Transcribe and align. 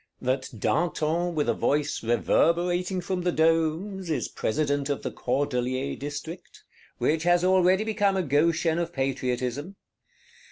That 0.19 0.49
Danton, 0.57 1.35
with 1.35 1.47
a 1.47 1.53
"voice 1.53 2.01
reverberating 2.01 3.01
from 3.01 3.21
the 3.21 3.31
domes," 3.31 4.09
is 4.09 4.29
President 4.29 4.89
of 4.89 5.03
the 5.03 5.11
Cordeliers 5.11 5.99
District; 5.99 6.63
which 6.97 7.21
has 7.21 7.43
already 7.43 7.83
become 7.83 8.17
a 8.17 8.23
Goshen 8.23 8.79
of 8.79 8.93
Patriotism. 8.93 9.75